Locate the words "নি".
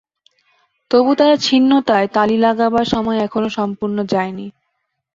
4.31-4.47